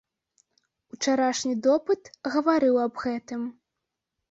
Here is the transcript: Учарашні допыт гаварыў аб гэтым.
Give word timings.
Учарашні 0.97 1.53
допыт 1.67 2.11
гаварыў 2.37 2.83
аб 2.87 2.93
гэтым. 3.05 3.41